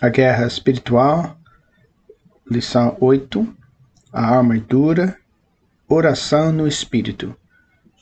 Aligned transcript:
a 0.00 0.08
guerra 0.08 0.46
espiritual, 0.46 1.36
lição 2.50 2.96
8, 3.00 3.56
a 4.12 4.36
armadura, 4.36 5.16
oração 5.88 6.52
no 6.52 6.66
espírito, 6.66 7.34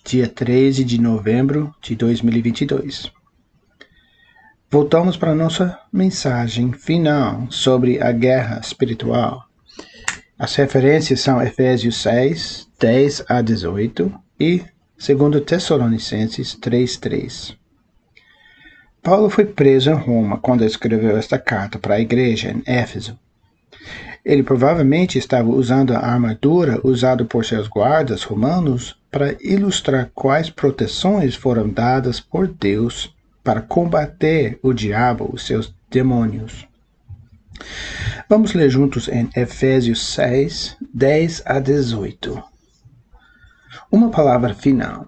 dia 0.05 0.29
13 0.29 0.85
de 0.85 1.01
novembro 1.01 1.75
de 1.81 1.95
2022. 1.95 3.13
Voltamos 4.71 5.17
para 5.17 5.35
nossa 5.35 5.79
mensagem 5.93 6.73
final 6.73 7.47
sobre 7.51 8.03
a 8.03 8.11
guerra 8.11 8.59
espiritual. 8.59 9.45
As 10.37 10.55
referências 10.57 11.21
são 11.21 11.41
Efésios 11.41 11.97
6, 11.99 12.69
10 12.81 13.25
a 13.29 13.41
18 13.41 14.13
e 14.41 14.65
2 14.99 15.45
Tessalonicenses 15.45 16.55
3, 16.55 16.97
3. 16.97 17.64
Paulo 19.05 19.29
foi 19.29 19.45
preso 19.45 19.91
em 19.91 19.95
Roma 19.95 20.39
quando 20.39 20.65
escreveu 20.65 21.15
esta 21.19 21.39
carta 21.39 21.79
para 21.79 21.97
a 21.97 22.01
igreja 22.01 22.51
em 22.51 22.63
Éfeso. 22.65 23.19
Ele 24.25 24.43
provavelmente 24.43 25.19
estava 25.19 25.51
usando 25.51 25.93
a 25.93 25.99
armadura 25.99 26.81
usada 26.83 27.23
por 27.23 27.45
seus 27.45 27.69
guardas 27.69 28.23
romanos 28.23 28.99
para 29.11 29.37
ilustrar 29.43 30.11
quais 30.15 30.49
proteções 30.49 31.35
foram 31.35 31.69
dadas 31.69 32.19
por 32.19 32.49
Deus 32.49 33.15
para 33.45 33.61
combater 33.61 34.59
o 34.63 34.73
diabo, 34.73 35.29
os 35.31 35.45
seus 35.45 35.75
demônios. 35.91 36.67
Vamos 38.27 38.55
ler 38.55 38.71
juntos 38.71 39.07
em 39.09 39.29
Efésios 39.37 40.03
6, 40.15 40.79
10 40.95 41.43
a 41.45 41.61
18. 41.61 42.43
Uma 43.93 44.09
palavra 44.09 44.55
final. 44.55 45.07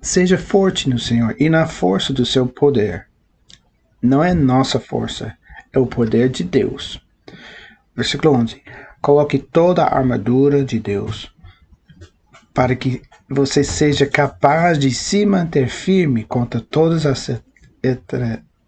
Seja 0.00 0.38
forte 0.38 0.88
no 0.88 0.98
Senhor 0.98 1.36
e 1.38 1.50
na 1.50 1.66
força 1.66 2.10
do 2.10 2.24
seu 2.24 2.46
poder 2.46 3.06
não 4.04 4.22
é 4.22 4.34
nossa 4.34 4.78
força, 4.78 5.34
é 5.72 5.78
o 5.78 5.86
poder 5.86 6.28
de 6.28 6.44
Deus. 6.44 7.00
Versículo 7.96 8.34
11. 8.34 8.60
Coloque 9.00 9.38
toda 9.38 9.82
a 9.82 9.96
armadura 9.96 10.62
de 10.62 10.78
Deus 10.78 11.34
para 12.52 12.76
que 12.76 13.00
você 13.28 13.64
seja 13.64 14.04
capaz 14.04 14.78
de 14.78 14.90
se 14.90 15.24
manter 15.24 15.70
firme 15.70 16.22
contra 16.22 16.60
todas 16.60 17.06
as 17.06 17.30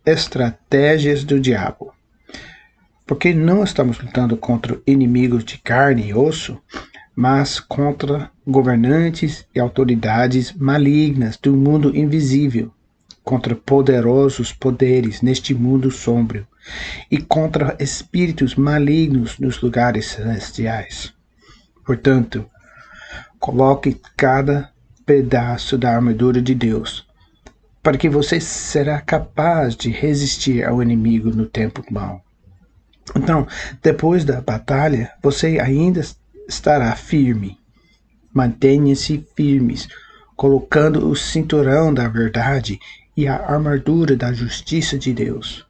estratégias 0.07 1.23
do 1.23 1.39
diabo. 1.39 1.93
Porque 3.07 3.35
não 3.35 3.63
estamos 3.63 4.01
lutando 4.01 4.39
contra 4.39 4.81
inimigos 4.87 5.45
de 5.45 5.59
carne 5.59 6.09
e 6.09 6.15
osso, 6.15 6.59
mas 7.15 7.61
contra 7.61 8.31
governantes 8.47 9.47
e 9.55 9.61
autoridades 9.61 10.53
malignas 10.55 11.37
do 11.37 11.53
mundo 11.53 11.95
invisível, 11.95 12.73
contra 13.27 13.57
poderosos 13.57 14.53
poderes 14.53 15.21
neste 15.21 15.53
mundo 15.53 15.91
sombrio 15.91 16.47
e 17.11 17.19
contra 17.19 17.77
espíritos 17.81 18.55
malignos 18.55 19.37
nos 19.41 19.61
lugares 19.61 20.07
celestiais. 20.07 21.13
Portanto, 21.85 22.49
coloque 23.41 24.01
cada 24.17 24.71
pedaço 25.05 25.77
da 25.77 25.93
armadura 25.93 26.41
de 26.41 26.55
Deus, 26.55 27.05
para 27.83 27.99
que 27.99 28.09
você 28.09 28.41
será 28.41 29.01
capaz 29.01 29.75
de 29.75 29.91
resistir 29.91 30.65
ao 30.65 30.81
inimigo 30.81 31.31
no 31.31 31.47
tempo 31.47 31.83
mau. 31.91 32.23
Então, 33.17 33.45
depois 33.83 34.25
da 34.25 34.41
batalha, 34.41 35.11
você 35.21 35.59
ainda 35.59 36.01
estará 36.49 36.95
firme. 36.95 37.59
Mantenha-se 38.33 39.27
firmes, 39.35 39.89
colocando 40.37 41.09
o 41.09 41.17
cinturão 41.17 41.93
da 41.93 42.07
verdade 42.07 42.79
e 43.17 43.27
a 43.27 43.37
armadura 43.37 44.15
da 44.15 44.33
justiça 44.33 44.99
de 44.99 45.13
Deus. 45.13 45.67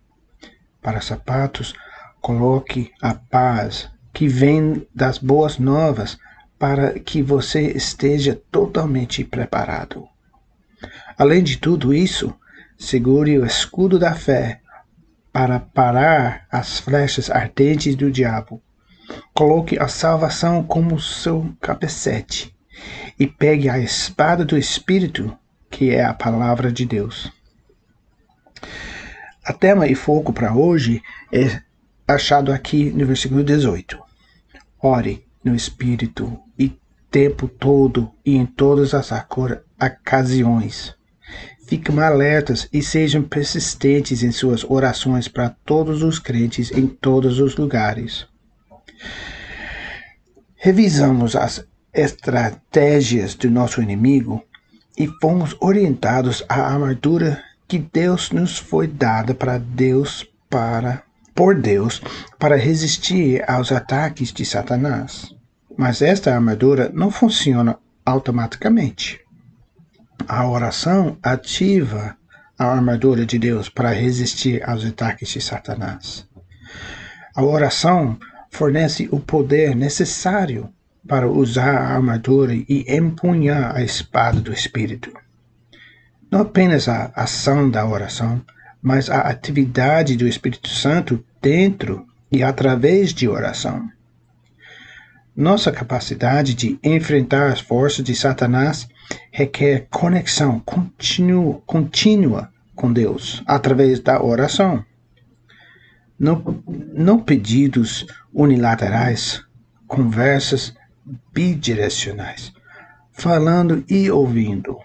Para 0.82 1.00
sapatos, 1.00 1.74
coloque 2.20 2.90
a 3.00 3.14
paz 3.14 3.88
que 4.12 4.26
vem 4.26 4.86
das 4.94 5.18
boas 5.18 5.58
novas 5.58 6.18
para 6.58 6.98
que 6.98 7.22
você 7.22 7.70
esteja 7.72 8.40
totalmente 8.50 9.22
preparado. 9.22 10.08
Além 11.16 11.42
de 11.42 11.58
tudo 11.58 11.94
isso, 11.94 12.34
segure 12.78 13.38
o 13.38 13.46
escudo 13.46 13.98
da 13.98 14.14
fé 14.14 14.60
para 15.32 15.60
parar 15.60 16.46
as 16.50 16.80
flechas 16.80 17.30
ardentes 17.30 17.94
do 17.94 18.10
diabo. 18.10 18.62
Coloque 19.34 19.78
a 19.78 19.86
salvação 19.86 20.64
como 20.64 20.98
seu 20.98 21.54
capacete 21.60 22.56
e 23.18 23.26
pegue 23.26 23.68
a 23.68 23.78
espada 23.78 24.44
do 24.44 24.56
Espírito, 24.56 25.36
que 25.70 25.90
é 25.90 26.04
a 26.04 26.14
palavra 26.14 26.72
de 26.72 26.84
Deus. 26.84 27.30
A 29.44 29.52
tema 29.52 29.86
e 29.86 29.94
foco 29.94 30.32
para 30.32 30.54
hoje 30.54 31.02
é 31.32 31.60
achado 32.06 32.52
aqui 32.52 32.90
no 32.90 33.06
versículo 33.06 33.44
18. 33.44 33.98
Ore 34.82 35.24
no 35.44 35.54
Espírito 35.54 36.38
e 36.58 36.76
tempo 37.10 37.48
todo 37.48 38.10
e 38.24 38.36
em 38.36 38.44
todas 38.44 38.92
as 38.92 39.10
ocasiões. 39.80 40.94
Fiquem 41.66 41.98
alertas 42.00 42.68
e 42.72 42.82
sejam 42.82 43.22
persistentes 43.22 44.22
em 44.22 44.30
suas 44.30 44.62
orações 44.64 45.26
para 45.26 45.50
todos 45.64 46.02
os 46.02 46.18
crentes 46.18 46.70
em 46.70 46.86
todos 46.86 47.40
os 47.40 47.56
lugares. 47.56 48.26
Revisamos 50.54 51.34
as 51.34 51.66
estratégias 51.92 53.34
do 53.34 53.50
nosso 53.50 53.82
inimigo 53.82 54.44
e 54.96 55.06
fomos 55.20 55.56
orientados 55.60 56.44
à 56.48 56.60
armadura 56.60 57.42
que 57.68 57.78
Deus 57.78 58.30
nos 58.30 58.58
foi 58.58 58.86
dada 58.86 59.34
para 59.34 59.58
Deus 59.58 60.26
para 60.48 61.02
por 61.34 61.54
Deus 61.54 62.00
para 62.38 62.56
resistir 62.56 63.44
aos 63.46 63.70
ataques 63.70 64.32
de 64.32 64.44
Satanás. 64.44 65.34
Mas 65.76 66.00
esta 66.00 66.34
armadura 66.34 66.90
não 66.94 67.10
funciona 67.10 67.78
automaticamente. 68.04 69.20
A 70.26 70.48
oração 70.48 71.18
ativa 71.22 72.16
a 72.58 72.64
armadura 72.64 73.26
de 73.26 73.38
Deus 73.38 73.68
para 73.68 73.90
resistir 73.90 74.66
aos 74.66 74.84
ataques 74.84 75.28
de 75.28 75.42
Satanás. 75.42 76.26
A 77.34 77.44
oração 77.44 78.18
fornece 78.50 79.06
o 79.12 79.20
poder 79.20 79.76
necessário 79.76 80.72
para 81.06 81.28
usar 81.28 81.76
a 81.76 81.94
armadura 81.94 82.54
e 82.54 82.86
empunhar 82.88 83.76
a 83.76 83.82
espada 83.82 84.40
do 84.40 84.52
Espírito. 84.52 85.12
Não 86.30 86.40
apenas 86.40 86.88
a 86.88 87.12
ação 87.14 87.70
da 87.70 87.86
oração, 87.86 88.42
mas 88.82 89.08
a 89.10 89.20
atividade 89.20 90.16
do 90.16 90.26
Espírito 90.26 90.68
Santo 90.68 91.24
dentro 91.40 92.06
e 92.30 92.42
através 92.42 93.12
de 93.12 93.28
oração. 93.28 93.88
Nossa 95.36 95.70
capacidade 95.70 96.54
de 96.54 96.78
enfrentar 96.82 97.52
as 97.52 97.60
forças 97.60 98.04
de 98.04 98.14
Satanás 98.14 98.88
requer 99.30 99.86
conexão 99.90 100.58
continua, 100.60 101.60
contínua 101.66 102.50
com 102.74 102.92
Deus 102.92 103.42
através 103.46 104.00
da 104.00 104.22
oração. 104.22 104.84
Não, 106.18 106.62
não 106.94 107.20
pedidos 107.20 108.06
unilaterais, 108.32 109.44
conversas 109.86 110.74
bidirecionais, 111.32 112.52
falando 113.12 113.84
e 113.88 114.10
ouvindo. 114.10 114.78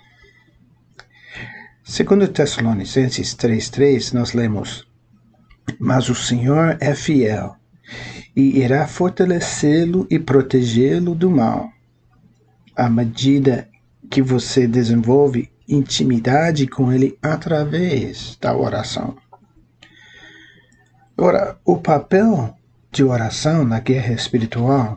Segundo 1.91 2.25
Tessalonicenses 2.25 3.35
3:3, 3.35 4.13
nós 4.13 4.31
lemos: 4.31 4.88
Mas 5.78 6.07
o 6.07 6.16
Senhor 6.16 6.78
é 6.79 6.96
fiel 6.96 7.57
e 8.34 8.62
irá 8.62 8.88
fortalecê-lo 8.88 10.07
e 10.09 10.18
protegê-lo 10.18 11.13
do 11.13 11.29
mal. 11.29 11.69
À 12.78 12.90
medida 12.90 13.68
que 14.09 14.22
você 14.22 14.66
desenvolve 14.66 15.52
intimidade 15.68 16.66
com 16.66 16.94
ele 16.94 17.19
através 17.22 18.38
da 18.40 18.56
oração. 18.56 19.18
Agora, 21.18 21.58
o 21.66 21.75
papel 21.75 22.55
de 22.90 23.03
oração 23.03 23.66
na 23.66 23.82
guerra 23.82 24.14
espiritual, 24.14 24.96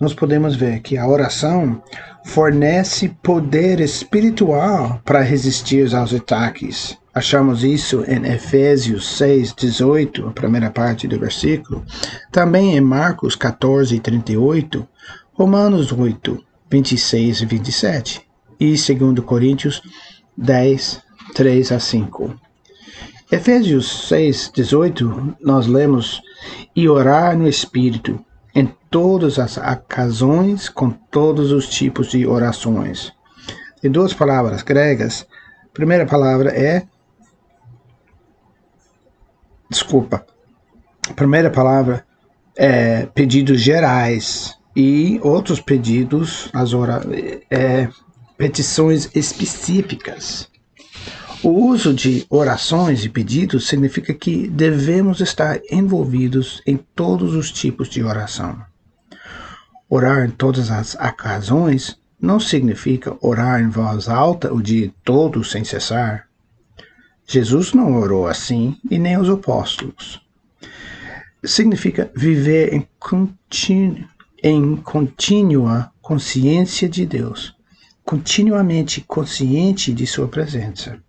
nós 0.00 0.14
podemos 0.14 0.56
ver 0.56 0.80
que 0.80 0.96
a 0.96 1.06
oração 1.06 1.82
fornece 2.24 3.08
poder 3.22 3.80
espiritual 3.80 5.00
para 5.04 5.20
resistir 5.20 5.94
aos 5.94 6.14
ataques. 6.14 6.98
Achamos 7.12 7.64
isso 7.64 8.04
em 8.06 8.24
Efésios 8.24 9.16
6, 9.16 9.54
18, 9.54 10.28
a 10.28 10.30
primeira 10.30 10.70
parte 10.70 11.08
do 11.08 11.18
versículo. 11.18 11.84
Também 12.30 12.76
em 12.76 12.80
Marcos 12.80 13.34
14, 13.34 13.98
38, 13.98 14.86
Romanos 15.32 15.90
8, 15.90 16.42
26 16.70 17.40
e 17.40 17.46
27. 17.46 18.22
E 18.60 18.74
2 18.76 19.24
Coríntios 19.24 19.82
10, 20.36 21.02
3 21.34 21.72
a 21.72 21.80
5. 21.80 22.34
Efésios 23.32 24.08
6, 24.08 24.52
18, 24.54 25.36
nós 25.40 25.66
lemos: 25.66 26.20
E 26.76 26.88
orar 26.88 27.36
no 27.36 27.48
Espírito, 27.48 28.24
em 28.54 28.66
todas 28.90 29.38
as 29.38 29.56
ocasiões, 29.56 30.68
com 30.68 30.90
todos 30.90 31.52
os 31.52 31.68
tipos 31.68 32.10
de 32.10 32.26
orações. 32.26 33.12
Tem 33.80 33.90
duas 33.90 34.12
palavras 34.12 34.62
gregas. 34.62 35.26
A 35.64 35.72
primeira 35.72 36.06
palavra 36.06 36.50
é. 36.50 36.86
Desculpa. 39.70 40.26
primeira 41.14 41.50
palavra 41.50 42.04
é 42.56 43.06
pedidos 43.06 43.60
gerais 43.60 44.58
e 44.74 45.18
outros 45.22 45.60
pedidos, 45.60 46.50
as 46.52 46.74
ora, 46.74 47.00
é, 47.50 47.88
petições 48.36 49.08
específicas. 49.14 50.50
O 51.42 51.48
uso 51.48 51.94
de 51.94 52.26
orações 52.28 53.02
e 53.02 53.08
pedidos 53.08 53.66
significa 53.66 54.12
que 54.12 54.46
devemos 54.46 55.20
estar 55.20 55.58
envolvidos 55.70 56.60
em 56.66 56.76
todos 56.76 57.34
os 57.34 57.50
tipos 57.50 57.88
de 57.88 58.02
oração. 58.02 58.62
Orar 59.88 60.26
em 60.26 60.30
todas 60.30 60.70
as 60.70 60.94
ocasiões 60.96 61.98
não 62.20 62.38
significa 62.38 63.16
orar 63.22 63.58
em 63.62 63.70
voz 63.70 64.06
alta 64.06 64.52
o 64.52 64.60
dia 64.60 64.92
todo 65.02 65.42
sem 65.42 65.64
cessar. 65.64 66.28
Jesus 67.26 67.72
não 67.72 67.94
orou 67.94 68.26
assim 68.26 68.76
e 68.90 68.98
nem 68.98 69.16
os 69.16 69.30
apóstolos. 69.30 70.20
Significa 71.42 72.12
viver 72.14 72.74
em, 72.74 72.86
continu, 72.98 74.06
em 74.42 74.76
contínua 74.76 75.90
consciência 76.02 76.86
de 76.86 77.06
Deus, 77.06 77.56
continuamente 78.04 79.00
consciente 79.00 79.90
de 79.90 80.06
Sua 80.06 80.28
presença. 80.28 81.00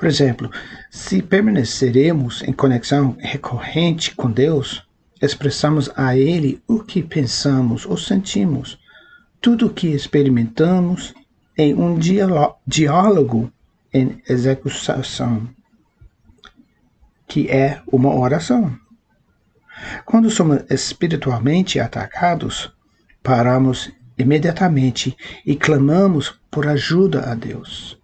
Por 0.00 0.08
exemplo, 0.08 0.50
se 0.90 1.20
permaneceremos 1.20 2.42
em 2.44 2.54
conexão 2.54 3.18
recorrente 3.20 4.14
com 4.14 4.30
Deus, 4.30 4.82
expressamos 5.20 5.90
a 5.94 6.16
Ele 6.16 6.62
o 6.66 6.82
que 6.82 7.02
pensamos 7.02 7.84
ou 7.84 7.98
sentimos, 7.98 8.78
tudo 9.42 9.66
o 9.66 9.70
que 9.74 9.88
experimentamos 9.88 11.12
em 11.54 11.74
um 11.74 11.98
diálogo 12.66 13.52
em 13.92 14.22
execução, 14.26 15.46
que 17.28 17.50
é 17.50 17.82
uma 17.86 18.14
oração. 18.14 18.74
Quando 20.06 20.30
somos 20.30 20.62
espiritualmente 20.70 21.78
atacados, 21.78 22.72
paramos 23.22 23.92
imediatamente 24.16 25.14
e 25.44 25.54
clamamos 25.54 26.40
por 26.50 26.66
ajuda 26.66 27.30
a 27.30 27.34
Deus. 27.34 27.99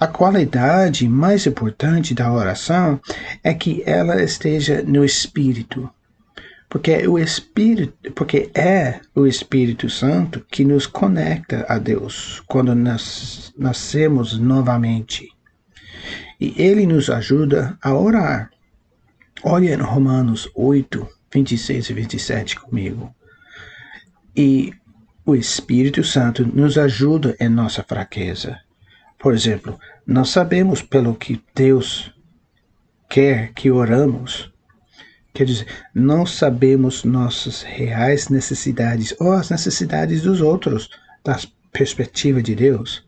A 0.00 0.06
qualidade 0.06 1.08
mais 1.08 1.44
importante 1.44 2.14
da 2.14 2.32
oração 2.32 3.00
é 3.42 3.52
que 3.52 3.82
ela 3.84 4.22
esteja 4.22 4.80
no 4.82 5.04
espírito, 5.04 5.90
porque 6.68 7.08
o 7.08 7.18
espírito, 7.18 8.12
porque 8.12 8.50
é 8.54 9.00
o 9.14 9.26
Espírito 9.26 9.88
Santo 9.88 10.44
que 10.50 10.64
nos 10.64 10.86
conecta 10.86 11.64
a 11.68 11.78
Deus 11.78 12.40
quando 12.46 12.74
nós 12.74 13.52
nascemos 13.58 14.38
novamente. 14.38 15.28
E 16.38 16.54
ele 16.56 16.86
nos 16.86 17.08
ajuda 17.10 17.76
a 17.82 17.92
orar. 17.92 18.50
Olha 19.42 19.74
em 19.74 19.80
Romanos 19.80 20.48
8, 20.54 21.08
26 21.32 21.90
e 21.90 21.92
27 21.94 22.60
comigo. 22.60 23.12
E 24.36 24.72
o 25.24 25.34
Espírito 25.34 26.04
Santo 26.04 26.46
nos 26.46 26.76
ajuda 26.78 27.34
em 27.40 27.48
nossa 27.48 27.82
fraqueza. 27.82 28.60
Por 29.18 29.34
exemplo, 29.34 29.78
nós 30.06 30.30
sabemos 30.30 30.80
pelo 30.80 31.14
que 31.14 31.42
Deus 31.54 32.12
quer 33.08 33.52
que 33.52 33.70
oramos. 33.70 34.52
Quer 35.34 35.44
dizer, 35.44 35.66
não 35.94 36.24
sabemos 36.24 37.04
nossas 37.04 37.62
reais 37.62 38.28
necessidades 38.28 39.14
ou 39.18 39.32
as 39.32 39.50
necessidades 39.50 40.22
dos 40.22 40.40
outros, 40.40 40.88
da 41.24 41.38
perspectiva 41.72 42.42
de 42.42 42.54
Deus. 42.54 43.04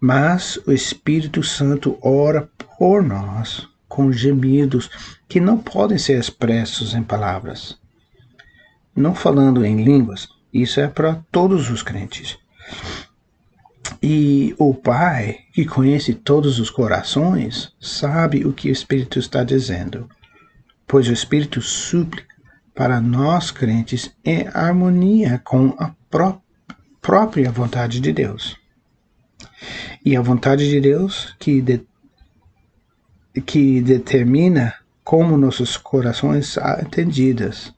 Mas 0.00 0.58
o 0.66 0.72
Espírito 0.72 1.42
Santo 1.42 1.98
ora 2.00 2.48
por 2.78 3.02
nós 3.02 3.68
com 3.88 4.12
gemidos 4.12 4.90
que 5.28 5.40
não 5.40 5.58
podem 5.58 5.98
ser 5.98 6.18
expressos 6.18 6.94
em 6.94 7.02
palavras. 7.02 7.78
Não 8.94 9.14
falando 9.14 9.64
em 9.64 9.82
línguas, 9.82 10.28
isso 10.52 10.80
é 10.80 10.88
para 10.88 11.22
todos 11.30 11.70
os 11.70 11.82
crentes. 11.82 12.38
E 14.06 14.54
o 14.58 14.74
Pai, 14.74 15.46
que 15.50 15.64
conhece 15.64 16.12
todos 16.12 16.58
os 16.58 16.68
corações, 16.68 17.72
sabe 17.80 18.44
o 18.44 18.52
que 18.52 18.68
o 18.68 18.70
Espírito 18.70 19.18
está 19.18 19.42
dizendo, 19.42 20.10
pois 20.86 21.08
o 21.08 21.12
Espírito 21.14 21.62
suplica 21.62 22.34
para 22.74 23.00
nós 23.00 23.50
crentes 23.50 24.14
em 24.22 24.46
harmonia 24.52 25.40
com 25.42 25.74
a 25.78 25.94
pró 26.10 26.38
própria 27.00 27.50
vontade 27.50 27.98
de 27.98 28.12
Deus. 28.12 28.58
E 30.04 30.14
a 30.14 30.20
vontade 30.20 30.68
de 30.68 30.82
Deus 30.82 31.34
que 31.38 31.62
de 31.62 31.86
que 33.46 33.80
determina 33.80 34.74
como 35.02 35.38
nossos 35.38 35.78
corações 35.78 36.48
são 36.48 36.62
atendidas. 36.62 37.72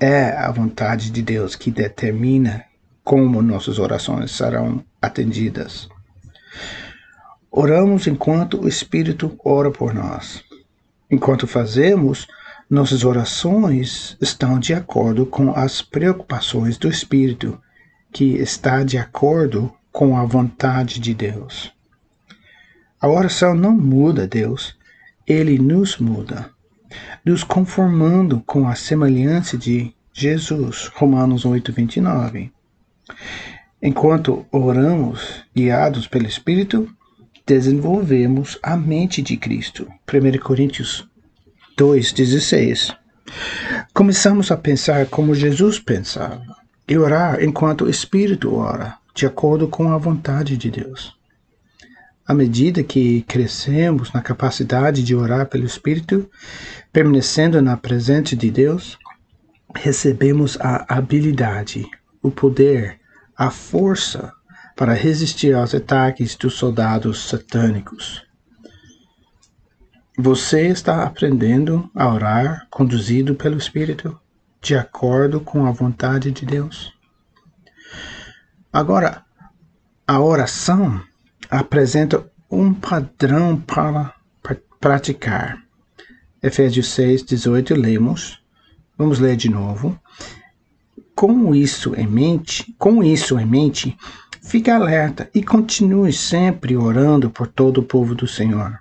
É 0.00 0.30
a 0.30 0.50
vontade 0.50 1.12
de 1.12 1.22
Deus 1.22 1.54
que 1.54 1.70
determina 1.70 2.65
como 3.06 3.40
nossas 3.40 3.78
orações 3.78 4.32
serão 4.32 4.84
atendidas. 5.00 5.88
Oramos 7.48 8.08
enquanto 8.08 8.62
o 8.62 8.68
Espírito 8.68 9.38
ora 9.44 9.70
por 9.70 9.94
nós. 9.94 10.42
Enquanto 11.08 11.46
fazemos, 11.46 12.26
nossas 12.68 13.04
orações 13.04 14.16
estão 14.20 14.58
de 14.58 14.74
acordo 14.74 15.24
com 15.24 15.52
as 15.52 15.80
preocupações 15.80 16.76
do 16.78 16.88
Espírito, 16.88 17.56
que 18.12 18.38
está 18.38 18.82
de 18.82 18.98
acordo 18.98 19.72
com 19.92 20.18
a 20.18 20.24
vontade 20.24 20.98
de 20.98 21.14
Deus. 21.14 21.72
A 23.00 23.08
oração 23.08 23.54
não 23.54 23.70
muda 23.70 24.26
Deus, 24.26 24.76
ele 25.24 25.60
nos 25.60 25.96
muda, 25.98 26.50
nos 27.24 27.44
conformando 27.44 28.42
com 28.44 28.66
a 28.66 28.74
semelhança 28.74 29.56
de 29.56 29.94
Jesus. 30.12 30.90
Romanos 30.96 31.44
8, 31.44 31.72
29. 31.72 32.55
Enquanto 33.82 34.46
oramos, 34.50 35.44
guiados 35.54 36.06
pelo 36.06 36.26
Espírito, 36.26 36.88
desenvolvemos 37.46 38.58
a 38.62 38.76
mente 38.76 39.22
de 39.22 39.36
Cristo. 39.36 39.86
1 40.12 40.38
Coríntios 40.40 41.08
2,16. 41.78 42.96
Começamos 43.92 44.50
a 44.50 44.56
pensar 44.56 45.06
como 45.06 45.34
Jesus 45.34 45.78
pensava 45.78 46.56
e 46.88 46.96
orar 46.96 47.42
enquanto 47.42 47.84
o 47.84 47.90
Espírito 47.90 48.54
ora, 48.54 48.96
de 49.14 49.26
acordo 49.26 49.68
com 49.68 49.92
a 49.92 49.98
vontade 49.98 50.56
de 50.56 50.70
Deus. 50.70 51.16
À 52.26 52.34
medida 52.34 52.82
que 52.82 53.22
crescemos 53.22 54.12
na 54.12 54.20
capacidade 54.20 55.02
de 55.02 55.14
orar 55.14 55.46
pelo 55.46 55.64
Espírito, 55.64 56.28
permanecendo 56.92 57.62
na 57.62 57.76
presença 57.76 58.34
de 58.34 58.50
Deus, 58.50 58.98
recebemos 59.74 60.58
a 60.60 60.84
habilidade, 60.88 61.88
o 62.26 62.30
poder, 62.30 62.98
a 63.36 63.50
força 63.50 64.32
para 64.74 64.92
resistir 64.92 65.54
aos 65.54 65.74
ataques 65.74 66.34
dos 66.34 66.54
soldados 66.54 67.28
satânicos. 67.28 68.26
Você 70.18 70.66
está 70.66 71.04
aprendendo 71.04 71.90
a 71.94 72.12
orar 72.12 72.66
conduzido 72.70 73.34
pelo 73.34 73.56
Espírito, 73.56 74.18
de 74.60 74.74
acordo 74.74 75.40
com 75.40 75.66
a 75.66 75.70
vontade 75.70 76.32
de 76.32 76.44
Deus? 76.44 76.92
Agora, 78.72 79.24
a 80.06 80.20
oração 80.20 81.00
apresenta 81.48 82.28
um 82.50 82.74
padrão 82.74 83.60
para 83.60 84.14
praticar. 84.80 85.62
Efésios 86.42 86.88
6, 86.88 87.22
18, 87.22 87.74
lemos. 87.74 88.42
Vamos 88.96 89.18
ler 89.18 89.36
de 89.36 89.50
novo. 89.50 89.98
Com 91.16 91.54
isso 91.54 91.94
em 91.96 92.06
mente, 92.06 92.74
com 92.78 93.02
isso 93.02 93.38
em 93.40 93.46
mente, 93.46 93.96
fique 94.42 94.70
alerta 94.70 95.30
e 95.34 95.42
continue 95.42 96.12
sempre 96.12 96.76
orando 96.76 97.30
por 97.30 97.46
todo 97.46 97.78
o 97.78 97.82
povo 97.82 98.14
do 98.14 98.28
Senhor. 98.28 98.78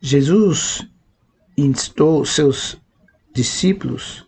Jesus 0.00 0.88
instou 1.54 2.24
seus 2.24 2.80
discípulos 3.34 4.26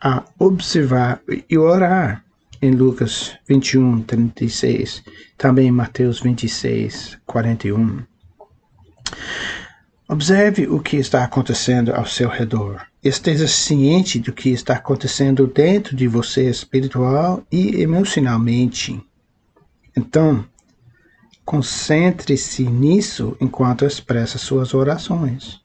a 0.00 0.24
observar 0.36 1.22
e 1.48 1.56
orar 1.56 2.24
em 2.60 2.72
Lucas 2.72 3.38
21, 3.48 4.02
36, 4.02 5.04
também 5.38 5.68
em 5.68 5.70
Mateus 5.70 6.18
26, 6.20 7.18
41. 7.24 8.02
Observe 10.08 10.66
o 10.68 10.80
que 10.80 10.96
está 10.96 11.24
acontecendo 11.24 11.92
ao 11.92 12.06
seu 12.06 12.28
redor. 12.28 12.86
Esteja 13.02 13.48
ciente 13.48 14.18
do 14.18 14.32
que 14.32 14.50
está 14.50 14.74
acontecendo 14.74 15.46
dentro 15.46 15.96
de 15.96 16.06
você 16.06 16.48
espiritual 16.48 17.42
e 17.50 17.80
emocionalmente. 17.80 19.00
Então, 19.96 20.44
concentre-se 21.44 22.64
nisso 22.64 23.36
enquanto 23.40 23.84
expressa 23.84 24.38
suas 24.38 24.74
orações. 24.74 25.60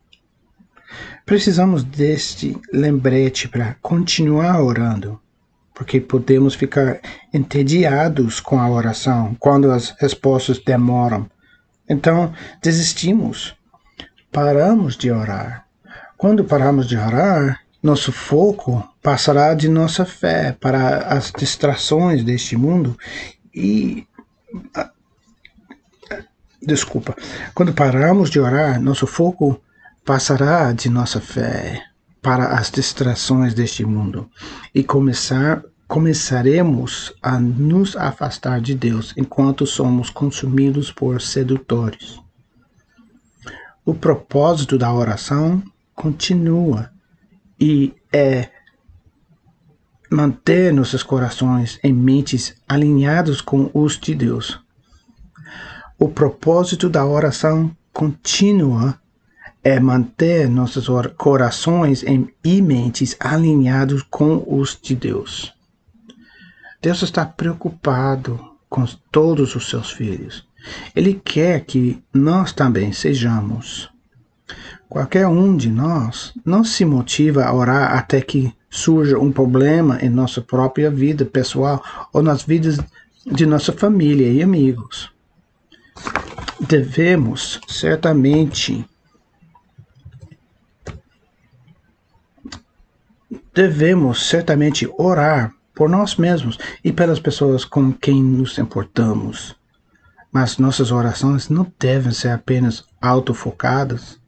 Precisamos 1.26 1.84
deste 1.84 2.58
lembrete 2.74 3.48
para 3.48 3.76
continuar 3.82 4.62
orando 4.62 5.20
porque 5.82 6.00
podemos 6.00 6.54
ficar 6.54 7.00
entediados 7.34 8.40
com 8.40 8.60
a 8.60 8.70
oração 8.70 9.36
quando 9.40 9.72
as 9.72 9.90
respostas 10.00 10.60
demoram. 10.60 11.28
Então, 11.90 12.32
desistimos, 12.62 13.56
paramos 14.32 14.96
de 14.96 15.12
orar. 15.12 15.66
Quando 16.18 16.44
paramos 16.44 16.88
de 16.88 16.98
orar, 16.98 17.62
nosso 17.82 18.12
foco 18.12 18.88
passará 19.02 19.54
de 19.54 19.68
nossa 19.68 20.06
fé 20.06 20.56
para 20.60 21.00
as 21.00 21.32
distrações 21.32 22.24
deste 22.24 22.56
mundo 22.56 22.98
e. 23.54 24.08
Desculpa. 26.62 27.16
Quando 27.56 27.74
paramos 27.74 28.30
de 28.30 28.40
orar, 28.40 28.80
nosso 28.80 29.08
foco 29.08 29.60
passará 30.06 30.72
de 30.72 30.90
nossa 30.90 31.20
fé 31.20 31.84
para 32.22 32.50
as 32.50 32.70
distrações 32.70 33.56
deste 33.56 33.84
mundo 33.84 34.30
e 34.74 34.84
começar 34.84 35.64
começaremos 35.88 37.14
a 37.22 37.38
nos 37.38 37.98
afastar 37.98 38.62
de 38.62 38.74
Deus 38.74 39.14
enquanto 39.18 39.66
somos 39.66 40.10
consumidos 40.10 40.90
por 40.90 41.22
sedutores. 41.22 42.18
O 43.84 43.94
propósito 43.94 44.78
da 44.78 44.94
oração 44.94 45.64
continua 45.96 46.92
e 47.60 47.94
é 48.14 48.50
manter 50.10 50.74
nossos 50.74 51.02
corações 51.02 51.80
e 51.84 51.92
mentes 51.92 52.56
alinhados 52.68 53.42
com 53.42 53.72
os 53.74 53.98
de 53.98 54.14
Deus. 54.14 54.60
O 55.98 56.10
propósito 56.10 56.90
da 56.90 57.06
oração 57.06 57.76
contínua 57.94 59.00
é 59.64 59.80
manter 59.80 60.50
nossos 60.50 60.88
corações 61.18 62.04
e 62.44 62.62
mentes 62.62 63.16
alinhados 63.20 64.04
com 64.04 64.44
os 64.48 64.78
de 64.80 64.96
Deus. 64.96 65.54
Deus 66.82 67.02
está 67.04 67.26
preocupado 67.26 68.40
com 68.70 68.86
todos 69.12 69.56
os 69.56 69.70
seus 69.70 69.92
filhos. 69.92 70.48
Ele 70.96 71.20
quer 71.24 71.66
que 71.66 72.02
nós 72.14 72.54
também 72.54 72.92
sejamos. 72.92 73.90
Qualquer 74.90 75.28
um 75.28 75.56
de 75.56 75.70
nós 75.70 76.34
não 76.46 76.64
se 76.64 76.84
motiva 76.84 77.46
a 77.46 77.54
orar 77.54 77.98
até 77.98 78.22
que 78.22 78.54
surja 78.70 79.18
um 79.18 79.32
problema 79.32 80.00
em 80.02 80.10
nossa 80.10 80.42
própria 80.42 80.92
vida 80.92 81.26
pessoal 81.26 81.82
ou 82.12 82.22
nas 82.22 82.44
vidas 82.44 82.78
de 83.26 83.46
nossa 83.46 83.72
família 83.72 84.28
e 84.28 84.42
amigos. 84.42 85.12
Devemos 86.60 87.60
certamente 87.68 88.86
devemos 93.54 94.28
certamente 94.28 94.90
orar 94.98 95.54
por 95.74 95.90
nós 95.90 96.16
mesmos 96.16 96.58
e 96.84 96.92
pelas 96.92 97.20
pessoas 97.20 97.66
com 97.66 97.92
quem 97.92 98.22
nos 98.22 98.58
importamos. 98.58 99.56
Mas 100.32 100.58
nossas 100.58 100.92
orações 100.92 101.50
não 101.50 101.72
devem 101.78 102.12
ser 102.12 102.30
apenas 102.30 102.86
autofocadas. 103.02 104.20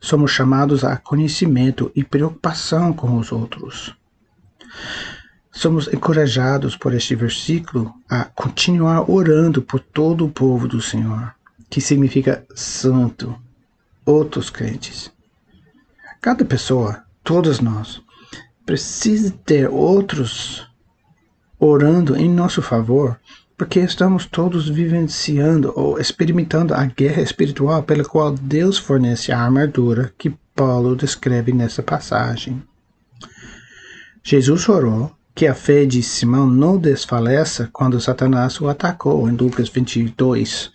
Somos 0.00 0.30
chamados 0.30 0.84
a 0.84 0.96
conhecimento 0.96 1.92
e 1.94 2.02
preocupação 2.02 2.92
com 2.92 3.18
os 3.18 3.30
outros. 3.30 3.94
Somos 5.52 5.88
encorajados 5.88 6.76
por 6.76 6.94
este 6.94 7.14
versículo 7.14 7.92
a 8.08 8.24
continuar 8.24 9.10
orando 9.10 9.60
por 9.60 9.80
todo 9.80 10.24
o 10.24 10.30
povo 10.30 10.66
do 10.66 10.80
Senhor, 10.80 11.34
que 11.68 11.80
significa 11.80 12.46
santo, 12.54 13.38
outros 14.06 14.48
crentes. 14.48 15.12
Cada 16.20 16.44
pessoa, 16.44 17.02
todos 17.22 17.60
nós, 17.60 18.00
precisa 18.64 19.30
ter 19.44 19.68
outros 19.68 20.66
orando 21.58 22.16
em 22.16 22.28
nosso 22.28 22.62
favor, 22.62 23.18
porque 23.60 23.80
estamos 23.80 24.24
todos 24.24 24.70
vivenciando 24.70 25.70
ou 25.76 26.00
experimentando 26.00 26.72
a 26.72 26.82
guerra 26.86 27.20
espiritual 27.20 27.82
pela 27.82 28.02
qual 28.02 28.32
Deus 28.32 28.78
fornece 28.78 29.32
a 29.32 29.38
armadura 29.38 30.14
que 30.16 30.34
Paulo 30.56 30.96
descreve 30.96 31.52
nessa 31.52 31.82
passagem. 31.82 32.62
Jesus 34.24 34.66
orou 34.66 35.14
que 35.34 35.46
a 35.46 35.54
fé 35.54 35.84
de 35.84 36.02
Simão 36.02 36.46
não 36.48 36.78
desfaleça 36.78 37.68
quando 37.70 38.00
Satanás 38.00 38.58
o 38.62 38.66
atacou, 38.66 39.28
em 39.28 39.36
Lucas 39.36 39.68
22, 39.68 40.72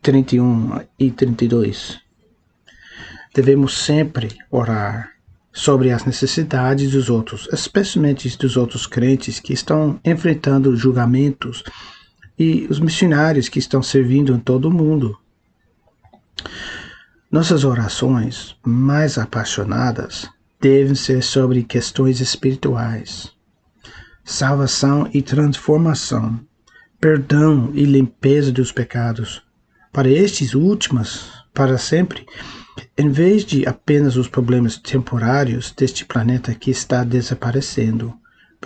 31 0.00 0.82
e 0.96 1.10
32. 1.10 1.98
Devemos 3.34 3.78
sempre 3.78 4.28
orar 4.48 5.10
sobre 5.52 5.90
as 5.90 6.04
necessidades 6.04 6.92
dos 6.92 7.10
outros, 7.10 7.48
especialmente 7.52 8.38
dos 8.38 8.56
outros 8.56 8.86
crentes 8.86 9.40
que 9.40 9.52
estão 9.52 9.98
enfrentando 10.04 10.76
julgamentos 10.76 11.64
e 12.38 12.66
os 12.70 12.78
missionários 12.78 13.48
que 13.48 13.58
estão 13.58 13.82
servindo 13.82 14.32
em 14.32 14.38
todo 14.38 14.68
o 14.68 14.70
mundo. 14.70 15.18
Nossas 17.30 17.64
orações 17.64 18.56
mais 18.64 19.18
apaixonadas 19.18 20.28
devem 20.60 20.94
ser 20.94 21.22
sobre 21.22 21.62
questões 21.62 22.20
espirituais, 22.20 23.30
salvação 24.24 25.08
e 25.12 25.20
transformação, 25.20 26.40
perdão 27.00 27.70
e 27.74 27.84
limpeza 27.84 28.50
dos 28.50 28.72
pecados. 28.72 29.42
Para 29.92 30.08
estes 30.08 30.54
últimos, 30.54 31.30
para 31.52 31.76
sempre, 31.76 32.26
em 32.96 33.10
vez 33.10 33.44
de 33.44 33.66
apenas 33.66 34.16
os 34.16 34.28
problemas 34.28 34.76
temporários 34.76 35.72
deste 35.72 36.04
planeta 36.04 36.54
que 36.54 36.70
está 36.70 37.04
desaparecendo. 37.04 38.14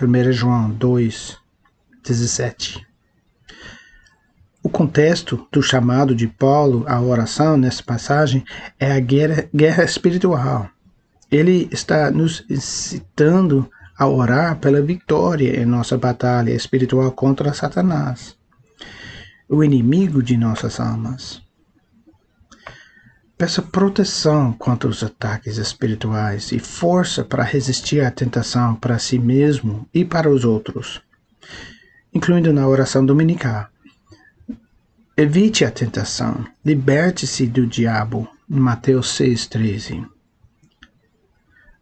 1 0.01 0.31
João 0.31 0.69
2, 0.69 1.37
17. 2.03 2.92
O 4.63 4.69
contexto 4.69 5.45
do 5.51 5.61
chamado 5.61 6.15
de 6.15 6.25
Paulo 6.25 6.85
à 6.87 7.01
oração 7.01 7.57
nessa 7.57 7.83
passagem 7.83 8.45
é 8.79 8.93
a 8.93 8.99
guerra, 9.01 9.49
guerra 9.53 9.83
espiritual. 9.83 10.69
Ele 11.29 11.67
está 11.69 12.09
nos 12.09 12.45
incitando 12.49 13.69
a 13.97 14.07
orar 14.07 14.57
pela 14.59 14.81
vitória 14.81 15.61
em 15.61 15.65
nossa 15.65 15.97
batalha 15.97 16.51
espiritual 16.51 17.11
contra 17.11 17.53
Satanás, 17.53 18.37
o 19.49 19.61
inimigo 19.65 20.23
de 20.23 20.37
nossas 20.37 20.79
almas. 20.79 21.41
Peça 23.37 23.61
proteção 23.61 24.53
contra 24.53 24.89
os 24.89 25.03
ataques 25.03 25.57
espirituais 25.57 26.53
e 26.53 26.59
força 26.59 27.21
para 27.21 27.43
resistir 27.43 27.99
à 27.99 28.09
tentação 28.09 28.75
para 28.75 28.97
si 28.97 29.19
mesmo 29.19 29.85
e 29.93 30.05
para 30.05 30.29
os 30.29 30.45
outros, 30.45 31.01
incluindo 32.13 32.53
na 32.53 32.65
oração 32.65 33.05
dominical. 33.05 33.72
Evite 35.15 35.63
a 35.63 35.71
tentação, 35.71 36.45
liberte-se 36.65 37.45
do 37.45 37.67
diabo, 37.67 38.27
Mateus 38.47 39.07
6,13. 39.19 40.07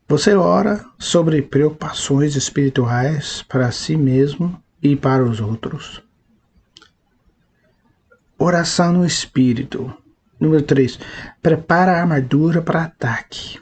Você 0.08 0.36
ora 0.36 0.86
sobre 1.00 1.42
preocupações 1.42 2.36
espirituais 2.36 3.44
para 3.48 3.72
si 3.72 3.96
mesmo 3.96 4.62
e 4.84 4.96
para 4.96 5.24
os 5.24 5.40
outros. 5.40 6.02
Oração 8.38 8.92
no 8.92 9.06
Espírito 9.06 9.96
Número 10.42 10.64
3. 10.64 10.98
Prepara 11.40 11.92
a 11.92 12.02
armadura 12.02 12.64
para 12.64 12.86
ataque. 12.86 13.60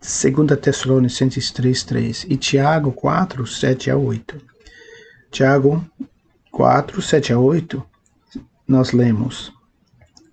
2 0.00 0.56
Tessalonicenses 0.60 1.50
3, 1.50 1.82
3. 1.82 2.26
E 2.30 2.36
Tiago 2.36 2.92
4, 2.92 3.44
7 3.44 3.90
a 3.90 3.96
8. 3.96 4.40
Tiago 5.32 5.84
4, 6.52 7.02
7 7.02 7.32
a 7.32 7.38
8, 7.40 7.84
nós 8.66 8.92
lemos: 8.92 9.52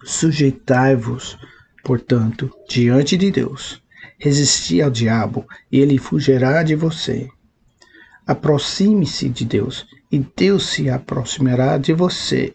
Sujeitai-vos, 0.04 1.38
portanto, 1.84 2.52
diante 2.68 3.18
de 3.18 3.32
Deus. 3.32 3.82
Resisti 4.18 4.82
ao 4.82 4.90
diabo, 4.90 5.46
e 5.72 5.80
ele 5.80 5.98
fugirá 5.98 6.64
de 6.64 6.76
você. 6.76 7.30
Aproxime-se 8.26 9.28
de 9.30 9.46
Deus, 9.46 9.86
e 10.12 10.20
Deus 10.36 10.68
se 10.68 10.90
aproximará 10.90 11.78
de 11.78 11.94
você. 11.94 12.54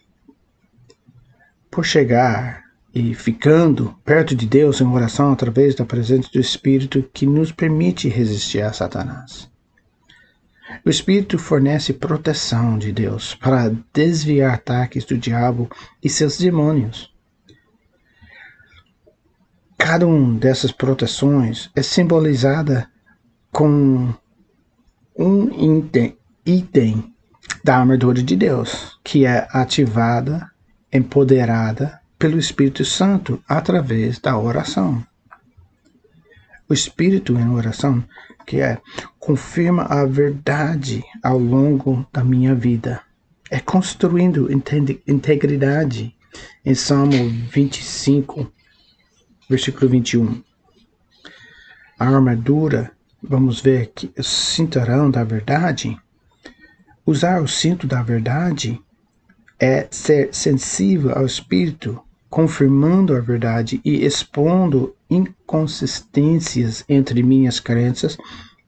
Por 1.70 1.84
chegar 1.84 2.64
e 2.94 3.14
ficando 3.14 3.94
perto 4.04 4.34
de 4.34 4.46
Deus 4.46 4.80
em 4.80 4.86
oração 4.86 5.32
através 5.32 5.74
da 5.74 5.84
presença 5.84 6.28
do 6.32 6.40
Espírito 6.40 7.02
que 7.12 7.26
nos 7.26 7.52
permite 7.52 8.08
resistir 8.08 8.62
a 8.62 8.72
Satanás. 8.72 9.50
O 10.84 10.90
Espírito 10.90 11.38
fornece 11.38 11.92
proteção 11.92 12.78
de 12.78 12.92
Deus 12.92 13.34
para 13.34 13.74
desviar 13.92 14.54
ataques 14.54 15.04
do 15.04 15.18
diabo 15.18 15.70
e 16.02 16.08
seus 16.08 16.38
demônios. 16.38 17.12
Cada 19.76 20.06
uma 20.06 20.38
dessas 20.38 20.72
proteções 20.72 21.70
é 21.74 21.82
simbolizada 21.82 22.90
com 23.52 24.12
um 25.18 25.88
item, 26.44 27.14
da 27.64 27.76
armadura 27.76 28.22
de 28.22 28.36
Deus, 28.36 28.98
que 29.02 29.26
é 29.26 29.46
ativada, 29.50 30.50
empoderada 30.92 32.00
pelo 32.18 32.38
Espírito 32.38 32.84
Santo 32.84 33.42
através 33.48 34.18
da 34.18 34.38
oração. 34.38 35.04
O 36.68 36.74
Espírito 36.74 37.38
em 37.38 37.48
oração, 37.48 38.04
que 38.46 38.60
é 38.60 38.78
confirma 39.18 39.84
a 39.84 40.04
verdade 40.04 41.02
ao 41.22 41.38
longo 41.38 42.06
da 42.12 42.22
minha 42.22 42.54
vida, 42.54 43.00
é 43.50 43.58
construindo 43.58 44.48
integridade 45.06 46.14
em 46.64 46.74
Salmo 46.74 47.28
25, 47.50 48.52
versículo 49.48 49.90
21. 49.90 50.42
a 51.98 52.06
armadura, 52.06 52.92
vamos 53.22 53.60
ver 53.60 53.82
aqui, 53.84 54.12
o 54.18 54.22
cinturão 54.22 55.10
da 55.10 55.24
verdade. 55.24 55.98
Usar 57.06 57.40
o 57.40 57.48
cinto 57.48 57.86
da 57.86 58.02
verdade 58.02 58.78
é 59.58 59.88
ser 59.90 60.34
sensível 60.34 61.16
ao 61.16 61.24
Espírito, 61.24 62.00
confirmando 62.30 63.16
a 63.16 63.20
verdade 63.20 63.80
e 63.84 64.04
expondo 64.04 64.94
inconsistências 65.08 66.84
entre 66.88 67.22
minhas 67.22 67.58
crenças 67.58 68.18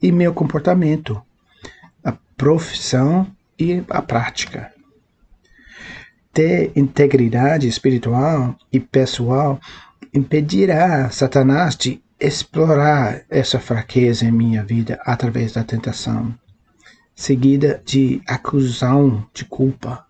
e 0.00 0.10
meu 0.10 0.32
comportamento, 0.32 1.20
a 2.02 2.12
profissão 2.36 3.26
e 3.58 3.82
a 3.90 4.00
prática. 4.00 4.72
Ter 6.32 6.72
integridade 6.74 7.68
espiritual 7.68 8.56
e 8.72 8.80
pessoal 8.80 9.60
impedirá 10.14 11.10
Satanás 11.10 11.76
de 11.76 12.00
explorar 12.18 13.22
essa 13.28 13.58
fraqueza 13.58 14.24
em 14.24 14.30
minha 14.30 14.62
vida 14.62 15.00
através 15.04 15.52
da 15.52 15.64
tentação, 15.64 16.34
seguida 17.14 17.82
de 17.84 18.22
acusão 18.26 19.26
de 19.34 19.44
culpa. 19.44 20.06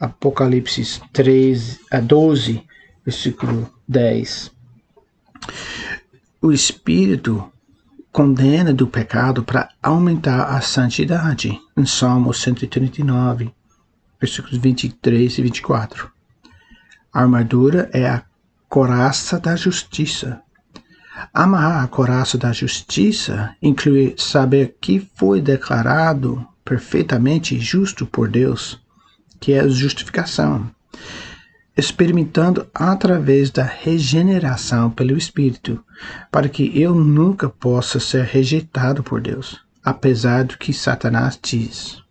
Apocalipse 0.00 1.00
13 1.12 1.80
a 1.90 2.00
12, 2.00 2.64
versículo 3.04 3.72
10. 3.88 4.50
O 6.40 6.52
Espírito 6.52 7.52
condena 8.10 8.72
do 8.74 8.86
pecado 8.86 9.42
para 9.42 9.70
aumentar 9.82 10.44
a 10.44 10.60
santidade, 10.60 11.58
em 11.76 11.86
Salmo 11.86 12.32
139, 12.32 13.52
versículos 14.20 14.58
23 14.58 15.38
e 15.38 15.42
24. 15.42 16.10
A 17.12 17.20
armadura 17.20 17.90
é 17.92 18.08
a 18.08 18.22
coraça 18.68 19.38
da 19.38 19.56
justiça. 19.56 20.42
Amarrar 21.32 21.84
a 21.84 21.88
coraça 21.88 22.36
da 22.36 22.52
justiça 22.52 23.54
inclui 23.62 24.14
saber 24.18 24.76
que 24.80 25.08
foi 25.14 25.40
declarado 25.40 26.46
perfeitamente 26.64 27.58
justo 27.58 28.06
por 28.06 28.28
Deus, 28.28 28.80
que 29.40 29.52
é 29.52 29.68
justificação, 29.68 30.70
experimentando 31.76 32.66
através 32.74 33.50
da 33.50 33.62
regeneração 33.62 34.90
pelo 34.90 35.16
Espírito, 35.16 35.82
para 36.30 36.48
que 36.48 36.78
eu 36.80 36.94
nunca 36.94 37.48
possa 37.48 37.98
ser 37.98 38.24
rejeitado 38.24 39.02
por 39.02 39.20
Deus, 39.20 39.60
apesar 39.82 40.44
do 40.44 40.58
que 40.58 40.72
Satanás 40.72 41.38
diz. 41.42 42.02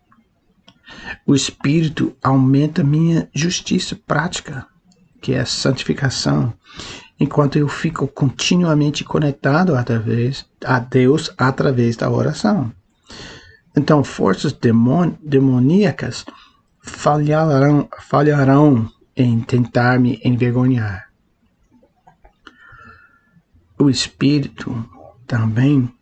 O 1.26 1.34
Espírito 1.34 2.16
aumenta 2.22 2.82
minha 2.82 3.28
justiça 3.34 3.96
prática 4.06 4.66
que 5.22 5.32
é 5.32 5.40
a 5.40 5.46
santificação, 5.46 6.52
enquanto 7.18 7.56
eu 7.56 7.68
fico 7.68 8.08
continuamente 8.08 9.04
conectado 9.04 9.76
através 9.76 10.44
a 10.64 10.80
Deus 10.80 11.32
através 11.38 11.96
da 11.96 12.10
oração. 12.10 12.72
Então, 13.74 14.02
forças 14.02 14.52
demon, 14.52 15.12
demoníacas 15.22 16.26
falharão, 16.82 17.88
falharão 18.00 18.90
em 19.16 19.40
tentar 19.40 19.98
me 19.98 20.20
envergonhar. 20.24 21.10
O 23.78 23.90
Espírito 23.90 24.88
também 25.26 25.92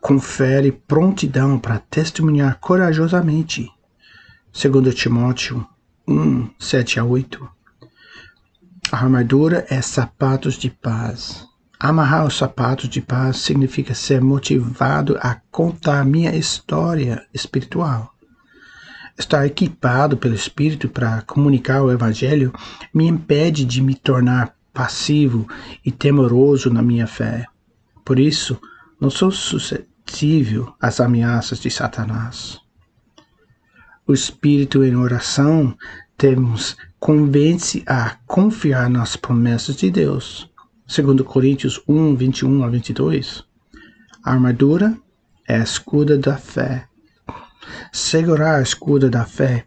confere 0.00 0.72
prontidão 0.72 1.58
para 1.58 1.78
testemunhar 1.78 2.58
corajosamente. 2.58 3.70
Segundo 4.52 4.92
Timóteo 4.92 5.66
1, 6.06 6.50
7 6.58 6.98
a 7.00 7.04
8. 7.04 7.48
A 8.90 8.96
armadura 8.96 9.64
é 9.70 9.80
sapatos 9.80 10.54
de 10.54 10.68
paz. 10.68 11.46
Amarrar 11.78 12.26
os 12.26 12.36
sapatos 12.36 12.88
de 12.88 13.00
paz 13.00 13.38
significa 13.38 13.94
ser 13.94 14.20
motivado 14.20 15.16
a 15.20 15.36
contar 15.50 16.04
minha 16.04 16.34
história 16.34 17.24
espiritual. 17.32 18.09
Estar 19.20 19.44
equipado 19.44 20.16
pelo 20.16 20.34
Espírito 20.34 20.88
para 20.88 21.20
comunicar 21.20 21.82
o 21.82 21.92
Evangelho 21.92 22.54
me 22.92 23.06
impede 23.06 23.66
de 23.66 23.82
me 23.82 23.94
tornar 23.94 24.56
passivo 24.72 25.46
e 25.84 25.92
temoroso 25.92 26.70
na 26.70 26.80
minha 26.80 27.06
fé. 27.06 27.44
Por 28.02 28.18
isso, 28.18 28.58
não 28.98 29.10
sou 29.10 29.30
suscetível 29.30 30.72
às 30.80 31.00
ameaças 31.00 31.60
de 31.60 31.70
Satanás. 31.70 32.58
O 34.06 34.14
Espírito 34.14 34.82
em 34.82 34.96
oração 34.96 35.76
temos 36.16 36.74
convence 36.98 37.84
a 37.86 38.16
confiar 38.26 38.88
nas 38.88 39.16
promessas 39.16 39.76
de 39.76 39.90
Deus. 39.90 40.50
Segundo 40.86 41.26
Coríntios 41.26 41.78
1, 41.86 42.16
21 42.16 42.64
a 42.64 42.68
22, 42.70 43.44
a 44.24 44.32
armadura 44.32 44.96
é 45.46 45.56
a 45.56 45.62
escuda 45.62 46.16
da 46.16 46.38
fé. 46.38 46.89
Segurar 47.92 48.58
a 48.58 48.62
escuda 48.62 49.08
da 49.08 49.24
fé 49.24 49.64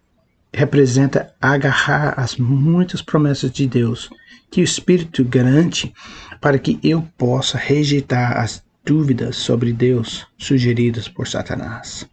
representa 0.53 1.33
agarrar 1.41 2.13
as 2.17 2.37
muitas 2.37 3.01
promessas 3.01 3.51
de 3.51 3.67
Deus 3.67 4.09
que 4.51 4.61
o 4.61 4.63
Espírito 4.63 5.25
garante 5.25 5.93
para 6.39 6.59
que 6.59 6.79
eu 6.83 7.01
possa 7.17 7.57
rejeitar 7.57 8.37
as 8.37 8.63
dúvidas 8.85 9.35
sobre 9.35 9.73
Deus 9.73 10.27
sugeridas 10.37 11.07
por 11.07 11.27
Satanás. 11.27 12.07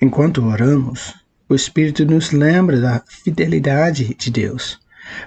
Enquanto 0.00 0.44
oramos, 0.44 1.14
o 1.48 1.54
Espírito 1.54 2.04
nos 2.04 2.32
lembra 2.32 2.80
da 2.80 3.02
fidelidade 3.06 4.14
de 4.14 4.30
Deus, 4.30 4.80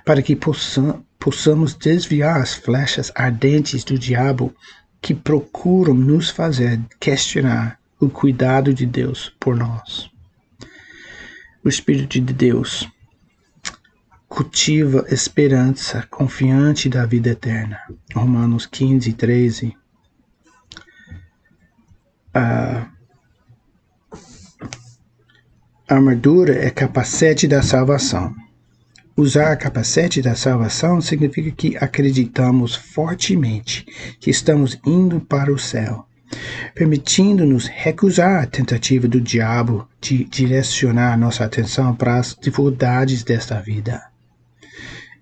para 0.03 0.21
que 0.21 0.35
possamos 0.35 1.73
desviar 1.73 2.41
as 2.41 2.53
flechas 2.53 3.11
ardentes 3.15 3.83
do 3.83 3.97
diabo 3.97 4.53
que 5.01 5.13
procuram 5.13 5.93
nos 5.93 6.29
fazer 6.29 6.79
questionar 6.99 7.79
o 7.99 8.09
cuidado 8.09 8.73
de 8.73 8.85
Deus 8.85 9.33
por 9.39 9.55
nós. 9.55 10.09
O 11.63 11.69
Espírito 11.69 12.19
de 12.19 12.33
Deus 12.33 12.87
cultiva 14.27 15.05
esperança 15.07 16.05
confiante 16.09 16.89
da 16.89 17.05
vida 17.05 17.29
eterna. 17.29 17.79
Romanos 18.13 18.65
15, 18.65 19.13
13. 19.13 19.77
Uh, 22.35 22.95
a 25.87 25.95
armadura 25.95 26.53
é 26.53 26.69
capacete 26.69 27.47
da 27.47 27.61
salvação. 27.61 28.35
Usar 29.15 29.55
capacete 29.55 30.21
da 30.21 30.35
salvação 30.35 30.99
significa 30.99 31.49
que 31.51 31.77
acreditamos 31.77 32.75
fortemente 32.75 33.85
que 34.19 34.29
estamos 34.29 34.77
indo 34.85 35.21
para 35.21 35.53
o 35.53 35.57
céu, 35.57 36.05
permitindo-nos 36.73 37.67
recusar 37.67 38.43
a 38.43 38.47
tentativa 38.47 39.07
do 39.07 39.21
diabo 39.21 39.87
de 40.01 40.25
direcionar 40.25 41.17
nossa 41.17 41.45
atenção 41.45 41.95
para 41.95 42.17
as 42.17 42.35
dificuldades 42.35 43.23
desta 43.23 43.61
vida. 43.61 44.03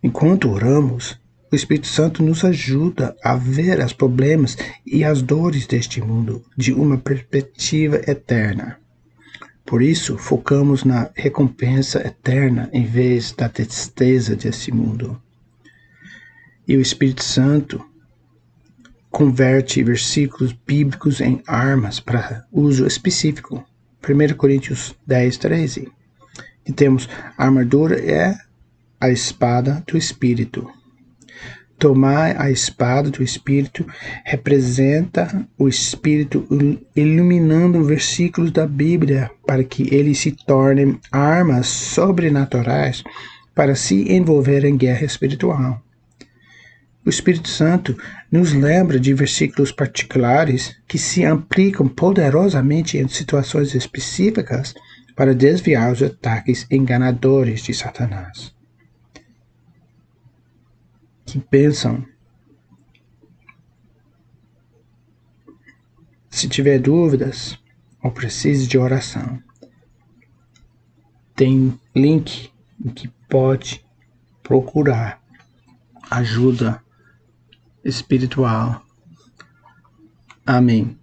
Enquanto 0.02 0.50
oramos, 0.50 1.18
o 1.52 1.56
Espírito 1.56 1.88
Santo 1.88 2.24
nos 2.24 2.44
ajuda 2.44 3.16
a 3.24 3.36
ver 3.36 3.80
os 3.80 3.94
problemas 3.94 4.58
e 4.86 5.04
as 5.04 5.22
dores 5.22 5.68
deste 5.68 6.02
mundo 6.02 6.44
de 6.58 6.74
uma 6.74 6.98
perspectiva 6.98 8.02
eterna. 8.08 8.78
Por 9.66 9.82
isso, 9.82 10.18
focamos 10.18 10.84
na 10.84 11.10
recompensa 11.16 12.06
eterna 12.06 12.70
em 12.74 12.86
vez 12.86 13.32
da 13.32 13.48
tristeza 13.48 14.36
desse 14.36 14.72
mundo. 14.72 15.22
E 16.68 16.76
o 16.76 16.82
Espírito 16.82 17.24
Santo 17.24 17.84
converte 19.14 19.84
versículos 19.84 20.54
bíblicos 20.66 21.22
em 21.22 21.40
armas 21.46 22.00
para 22.00 22.48
uso 22.52 22.88
específico. 22.88 23.64
1 24.04 24.36
Coríntios 24.36 24.96
10, 25.06 25.38
13. 25.38 25.92
E 26.66 26.74
temos 26.74 27.08
a 27.38 27.46
armadura 27.46 27.96
é 28.00 28.36
a 29.00 29.12
espada 29.12 29.84
do 29.86 29.96
Espírito. 29.96 30.68
Tomar 31.78 32.42
a 32.42 32.50
espada 32.50 33.12
do 33.12 33.22
Espírito 33.22 33.86
representa 34.26 35.48
o 35.60 35.68
Espírito 35.70 36.48
iluminando 36.96 37.84
versículos 37.84 38.52
da 38.52 38.66
Bíblia 38.66 39.30
para 39.46 39.64
que 39.64 39.94
eles 39.94 40.18
se 40.18 40.32
tornem 40.32 41.00
armas 41.12 41.68
sobrenaturais 41.68 43.04
para 43.54 43.76
se 43.76 44.12
envolver 44.12 44.66
em 44.66 44.76
guerra 44.76 45.06
espiritual. 45.06 45.84
O 47.06 47.10
Espírito 47.10 47.50
Santo 47.50 47.98
nos 48.32 48.54
lembra 48.54 49.00
de 49.00 49.14
versículos 49.14 49.72
particulares 49.72 50.76
que 50.88 50.98
se 50.98 51.26
aplicam 51.26 51.88
poderosamente 51.88 52.98
em 52.98 53.08
situações 53.08 53.76
específicas 53.76 54.74
para 55.16 55.36
desviar 55.36 55.92
os 55.92 56.02
ataques 56.02 56.66
enganadores 56.72 57.62
de 57.64 57.74
Satanás 57.74 58.54
que 61.34 61.40
pensam. 61.40 62.06
Se 66.30 66.48
tiver 66.48 66.78
dúvidas 66.78 67.58
ou 68.04 68.12
precise 68.12 68.68
de 68.68 68.78
oração, 68.78 69.42
tem 71.36 71.80
link 71.96 72.52
em 72.86 72.90
que 72.90 73.08
pode 73.28 73.84
procurar 74.44 75.20
ajuda 76.12 76.84
espiritual. 77.84 78.82
Amém. 80.46 80.98